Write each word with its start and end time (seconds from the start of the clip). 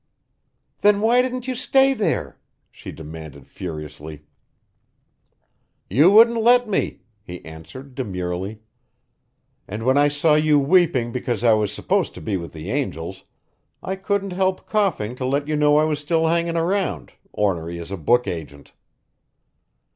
"Then 0.81 0.99
why 0.99 1.21
didn't 1.21 1.47
you 1.47 1.53
stay 1.53 1.93
there?" 1.93 2.39
she 2.71 2.91
demanded 2.91 3.45
furiously. 3.45 4.25
"You 5.91 6.09
wouldn't 6.09 6.41
let 6.41 6.67
me," 6.67 7.01
he 7.21 7.45
answered 7.45 7.93
demurely. 7.93 8.61
"And 9.67 9.83
when 9.83 9.99
I 9.99 10.07
saw 10.07 10.33
you 10.33 10.57
weeping 10.57 11.11
because 11.11 11.43
I 11.43 11.53
was 11.53 11.71
supposed 11.71 12.15
to 12.15 12.19
be 12.21 12.35
with 12.35 12.51
the 12.51 12.71
angels, 12.71 13.25
I 13.83 13.95
couldn't 13.95 14.33
help 14.33 14.65
coughing 14.65 15.15
to 15.17 15.25
let 15.27 15.47
you 15.47 15.55
know 15.55 15.77
I 15.77 15.83
was 15.83 15.99
still 15.99 16.25
hanging 16.25 16.57
around, 16.57 17.11
ornery 17.31 17.77
as 17.77 17.91
a 17.91 17.95
book 17.97 18.25
agent." 18.27 18.73